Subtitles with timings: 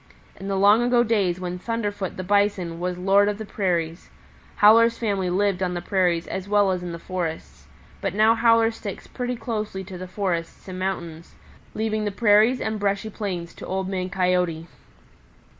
[0.35, 4.09] In the long ago days when Thunderfoot the Bison was lord of the prairies,
[4.55, 7.67] Howler's family lived on the prairies as well as in the forests,
[8.01, 11.35] but now Howler sticks pretty closely to the forests and mountains,
[11.75, 14.65] leaving the prairies and brushy plains to Old Man Coyote."